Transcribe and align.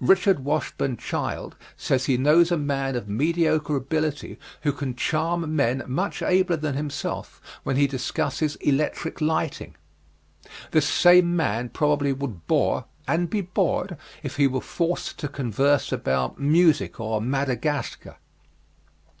Richard 0.00 0.40
Washburn 0.40 0.96
Child 0.96 1.54
says 1.76 2.06
he 2.06 2.16
knows 2.16 2.50
a 2.50 2.56
man 2.58 2.96
of 2.96 3.08
mediocre 3.08 3.76
ability 3.76 4.36
who 4.62 4.72
can 4.72 4.96
charm 4.96 5.54
men 5.54 5.84
much 5.86 6.20
abler 6.20 6.56
than 6.56 6.74
himself 6.74 7.40
when 7.62 7.76
he 7.76 7.86
discusses 7.86 8.56
electric 8.56 9.20
lighting. 9.20 9.76
This 10.72 10.88
same 10.88 11.36
man 11.36 11.68
probably 11.68 12.12
would 12.12 12.48
bore, 12.48 12.86
and 13.06 13.30
be 13.30 13.40
bored, 13.42 13.96
if 14.24 14.34
he 14.36 14.48
were 14.48 14.60
forced 14.60 15.16
to 15.20 15.28
converse 15.28 15.92
about 15.92 16.40
music 16.40 16.98
or 16.98 17.22
Madagascar. 17.22 18.16